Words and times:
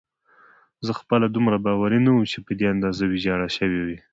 زه 0.85 0.91
خپله 0.99 1.25
دومره 1.35 1.57
باوري 1.65 1.99
نه 2.05 2.11
وم 2.13 2.23
چې 2.31 2.39
په 2.45 2.51
دې 2.59 2.65
اندازه 2.73 3.03
ویجاړه 3.07 3.47
شوې 3.57 3.81
وي. 3.87 3.97